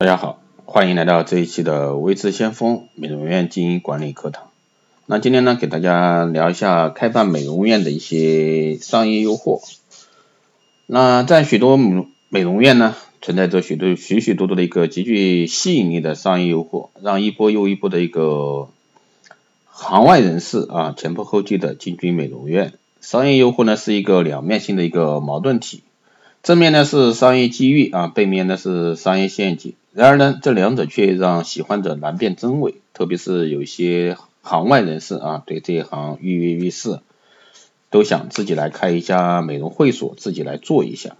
[0.00, 4.48] 大家好，欢迎来到这一期的微知先锋美容院经营管理课堂。
[5.04, 9.60] 那今天呢，给大家聊一下开办美容院的一些商业诱惑。
[10.86, 18.70] 那在许多美美容院呢，存在着许多许许多多的一个极具吸引力的商业诱惑，让一波又一波的一个
[19.66, 22.72] 行外人士啊前仆后继的进军美容院。
[23.02, 25.82] 商业诱惑呢，是一个两面性的一个矛盾体。
[26.42, 29.74] 正面呢是商业机遇啊，背面呢是商业陷阱。
[29.92, 37.00] 然而呢，这两者却让喜欢者难辨真伪，特别是有一些行外人士啊，对这一行跃跃欲试，
[37.90, 41.16] 都想自己来开一家美容会所，自己来做一下。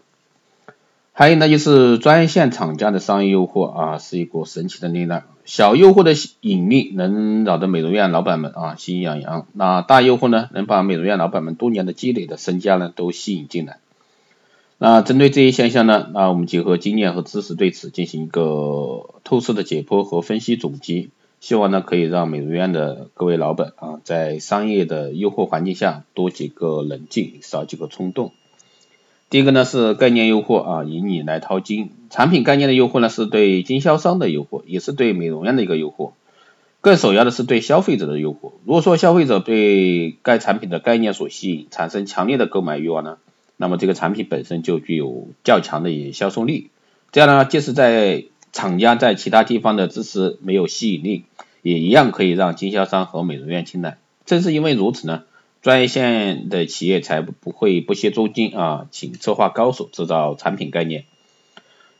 [1.13, 5.25] 还有呢，就是专线厂家的商业诱惑啊，是一股神奇的力量。
[5.45, 13.79] 小诱惑的引力能扰得美容院老板们啊心痒痒，那大诱惑呢，能把美容院老板们多年的积累的身家呢都吸引进来。
[14.83, 28.33] 那针对这一现象呢，那我们结合经验和知识对此进行一个透视的解剖和分析总结，希望呢可以让美容院的各位老板啊，在商业的诱惑环境下多几个冷静，少几个冲动。
[29.29, 31.91] 第一个呢是概念诱惑啊，引你来掏金。
[32.09, 36.13] 产品概念的诱惑呢是对经销商的诱惑，也是对美容院的一个诱惑。
[36.81, 38.53] 更首要的是对消费者的诱惑。
[38.65, 43.19] 如果说消费者被该产品的概念所吸引，产生强烈的购买欲望呢？
[43.61, 46.71] 那么这个产品本身就具有较强的销售力，
[47.13, 51.25] 这样呢，即使在厂家在其他地方的支持没有吸引力，
[51.61, 53.99] 也一样可以让经销商和美容院青睐。
[54.25, 55.25] 正是因为如此呢，
[55.61, 61.05] 专业线的企业才不会不惜重金啊，请策划高手制造产品概念。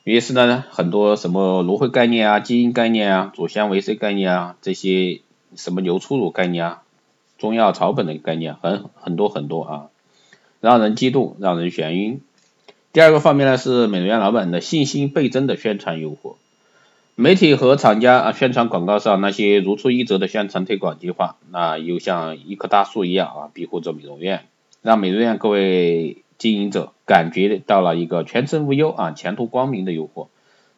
[0.05, 5.21] 于是呢，很多什么芦荟概念啊、基因概念啊、祖先维 C 概念啊，这些
[5.57, 6.83] 什么牛初乳概念啊、
[7.37, 9.87] 中药草本的概念，很很多很多啊。
[10.61, 12.21] 让人激动，让人眩晕。
[12.93, 16.35] 第二个方面呢，是美容院老板的信心倍增的宣传诱惑。
[17.15, 24.47] 媒体和厂家啊，宣传广告上那些如出一辙的宣传推广计划，那又像一棵大树一样啊，庇护着美容院，
[24.83, 30.29] 让美容院各位经营者感觉到了一个全程无忧啊，前途光明的诱惑。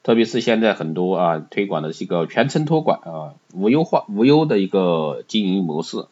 [0.02, 6.06] 特别是现在很多啊，推广的是一个全程托管啊，无忧化、无忧的一个经营模式。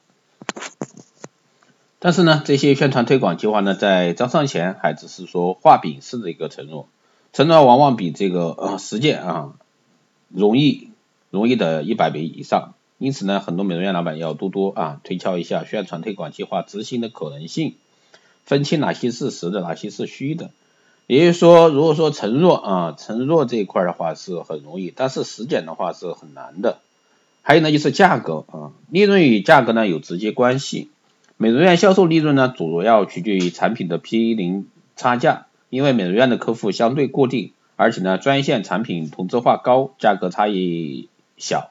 [2.02, 6.88] 但是呢，这些宣传推广计划呢，在招商前还只是说画饼式的一个承诺，
[7.34, 9.52] 承诺往往比这个呃实践啊
[10.30, 10.88] 容易
[11.30, 12.72] 容易的一百倍以上。
[12.96, 17.74] 因此呢，很多美容院老板要多多啊推敲一下宣传推广计划执行的可能性，
[18.46, 20.50] 分清哪些是实的，哪些是虚的。
[21.06, 26.78] 也就是说，如果说承诺啊承诺这一块的话是很容易，但是实践的话是很难的。
[27.42, 30.88] 还有呢，就是价格啊，利润与价格呢有直接关系。
[31.42, 41.08] 美容院销售利润呢，主要取决于产品的 P 零差价，因为美容院的客户相对固定，而且呢，专业线产品同质化高，价格差异
[41.38, 41.70] 小，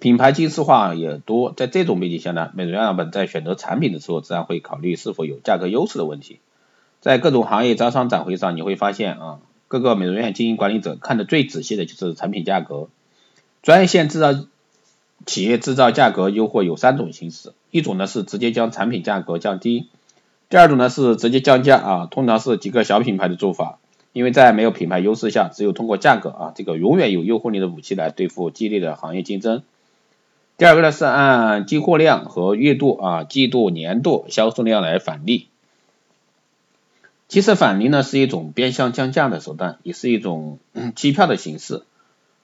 [0.00, 1.52] 品牌精细化也多。
[1.56, 6.40] 在这种背景下呢，美容院老板在选择产品的时候，自然会考虑是否有价格优势的问题。
[7.00, 12.88] 在各种行业招商展会上，你会发现啊，各个美容院经营管理者看的最仔细的就是产品价格，
[13.62, 14.34] 专业线制造。
[15.26, 19.88] 企业制造价格优惠有三种形式，一种呢是直接将产品价格降低，
[20.48, 23.78] 第二种呢是直接降价啊，通常是几个小品牌的做法，
[24.12, 29.62] 因为在没有品牌优势下，只有通过价格啊这个永远有诱惑力的武器来对付激烈的行业竞争。
[30.56, 35.46] 第二个呢是按进货量和月度啊季度年度销售量来返利，
[37.28, 40.58] 其实返利呢是一种变相降价的手段，也是一种
[40.96, 41.84] 机票的形式。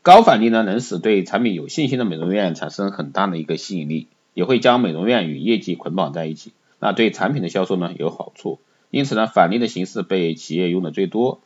[0.03, 8.59] 高返利呢，能使对产品有信心的美容院产生很大的一个吸引力，也会将美容院与业绩捆绑在一起，那对产品的销售呢有好处。
[8.91, 11.41] 因此呢，返利的形式被企业用的最多。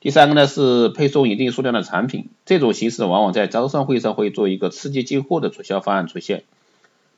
[0.00, 6.42] 第三个呢是配送一定数量的产品，这种形式往往在招商会上会做一个刺激进货的促销方案出现。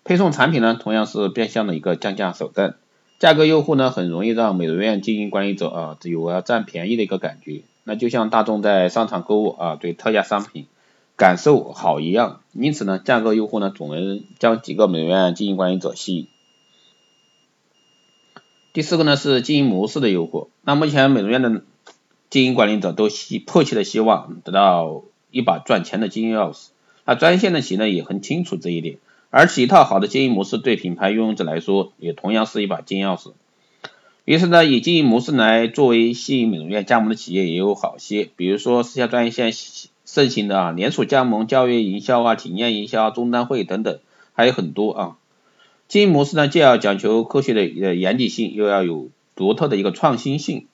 [0.04, 2.74] 配送产品呢，同样是变相的一个降价手段。
[3.18, 7.62] 价格诱惑呢，很容易让美容院经营管理者啊有要占便宜的一个感觉。
[7.84, 10.66] 那就像大众在商场购物啊，对特价商品。
[11.16, 16.26] 感受好一样，因此呢，价格诱惑呢总能将几个美容院经营管理者吸引。
[18.72, 20.48] 第四个呢是经营模式的诱惑。
[20.62, 21.62] 那目前美容院的
[22.30, 26.70] 经营管理者都希迫切的希望得到一把赚钱的经营钥匙，
[27.04, 28.98] 那专线的企业呢也很清楚这一点，
[29.30, 33.30] 而且一套好的经营模式对品牌拥有者来说也同样是一把金钥匙。
[34.24, 39.52] 于是呢，以经营模式来作为吸引美容院加盟的企业也有好些，比如说私下专线。
[40.14, 43.98] 盛行的啊，连锁加盟、教育营销啊、体验营销、终端会等等，
[44.32, 45.16] 还有很多啊。
[45.88, 50.68] 经营模式呢，既要讲求科学的呃严谨性，又要有独特的一个创新性，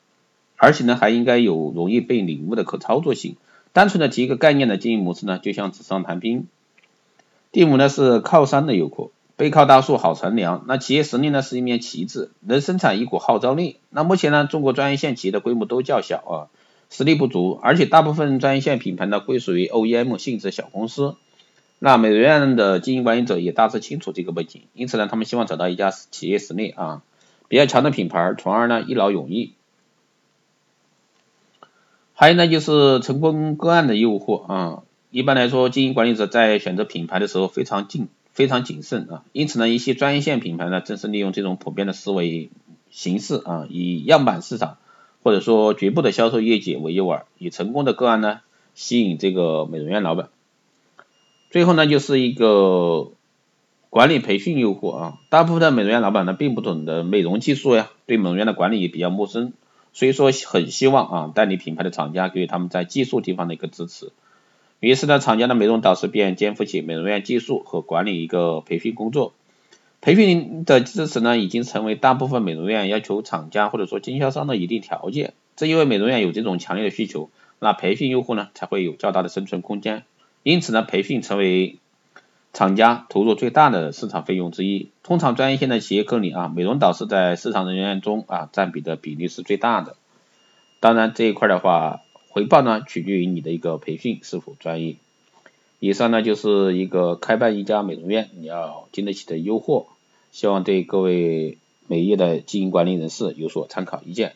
[0.58, 3.36] 而且呢，还应该有容易被领悟的可操作性。
[3.72, 6.46] 单纯的提一个概念的经营模式呢，就像纸上谈兵。
[7.50, 10.64] 第五呢是靠山的诱惑，背靠大树好乘凉。
[10.68, 13.78] 那企业实力呢是一面旗帜，能生产一股号召力。
[13.88, 16.34] 那目前呢，中国专业线企业的规模都较小啊，
[16.90, 21.14] 实力不足，而且大部分专业线品牌呢归属于 OEM 性质小公司。
[21.78, 27.02] 那美容院的经营管理者也大致清楚这个背景，因此呢，他们希望找到一家企业实力啊
[27.48, 29.54] 比较强的品牌，从而呢一劳永逸。
[32.12, 34.82] 还有呢，就是成功个案的诱惑啊。
[35.10, 39.24] 一般来说，经营管理者在选择品牌的时候非常谨非常谨慎啊。
[39.32, 42.50] 因此呢，一些专业线品牌呢，正是利用这种普遍的思维
[42.90, 44.76] 形式啊，以样板市场
[45.22, 48.40] 或者说局部的销售业绩为诱饵，以成功的个案呢
[48.74, 50.28] 吸引这个美容院老板。
[51.50, 53.10] 最后呢，就是一个
[53.90, 55.18] 管理培训诱惑啊。
[55.30, 59.52] 大部分的美容院老板呢，并不懂得美容技术呀，对美容院的管理也比较陌生。
[59.92, 64.12] 所以说很希望啊，代理品牌的厂家给予他们在技术地方的一个支持。
[64.78, 69.34] 于是呢，厂家的美容导师便肩负起美容院技术和管理一个培训工作。
[70.00, 75.34] 培训的支持呢，已经成为大部分美容院要求厂家或者说经销商的一定条件。
[75.56, 80.04] 正因为美容院有这种强烈的需求，那培训用户呢才会有较大的生存空间。
[80.42, 81.76] 因此呢，培训成为
[82.54, 84.88] 厂家投入最大的市场费用之一。
[85.02, 89.96] 通常专业线的企业客里啊，美容导师在市场人员中啊占比的比例是最大的。
[90.80, 92.00] 当然这一块的话，
[92.30, 94.96] 回报呢取决于你的一个培训是否专业。
[95.80, 99.86] 以上呢就是一个开办一家美容院你要经得起的诱惑，
[100.30, 104.34] 希望对各位美业的经营管理人士有所参考意见。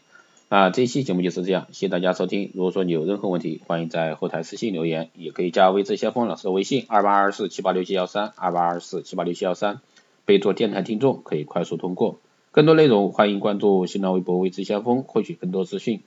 [0.49, 2.51] 那这期节目就是这样，谢谢大家收听。
[2.55, 9.81] 如果说你有任何问题，欢迎在后台私信留言，也可以加微知先锋老师的微信二八二四七八六七幺三二八二四七八六七幺三，
[10.25, 12.19] 备注电台听众，可以快速通过。
[12.53, 16.01] 更多内容欢迎关注新浪微博微知先锋，获取更多资讯。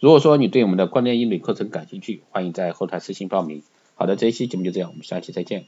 [0.00, 3.62] 如果说你对我们的光电医美课程感兴趣，欢迎在后台私信报名。
[3.96, 5.66] 好的，这一期节目就这样，我们下期再见。